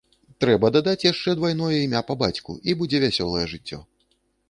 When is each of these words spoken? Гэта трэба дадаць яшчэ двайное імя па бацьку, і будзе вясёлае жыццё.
Гэта 0.13 0.37
трэба 0.45 0.71
дадаць 0.77 1.05
яшчэ 1.11 1.35
двайное 1.41 1.71
імя 1.83 2.03
па 2.09 2.17
бацьку, 2.25 2.59
і 2.69 2.79
будзе 2.83 3.07
вясёлае 3.09 3.45
жыццё. 3.57 3.85